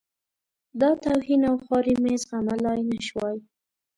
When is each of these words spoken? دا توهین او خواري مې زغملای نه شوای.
دا 0.81 0.91
توهین 1.03 1.41
او 1.49 1.55
خواري 1.63 1.95
مې 2.03 2.13
زغملای 2.23 2.81
نه 2.91 2.97
شوای. 3.07 3.37